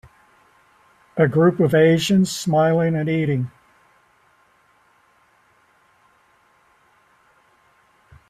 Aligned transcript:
A 1.15 1.27
group 1.27 1.59
of 1.59 1.75
asians 1.75 2.31
smiling 2.35 2.95
and 2.95 3.07
eating 3.07 3.51